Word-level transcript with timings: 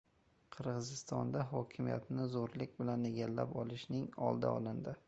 Qirg‘izistonda 0.55 1.43
hokimiyatni 1.51 2.27
zo‘rlik 2.33 2.75
bilan 2.81 3.09
egallab 3.13 3.57
olishning 3.67 4.15
oldi 4.31 4.53
olindi 4.59 4.99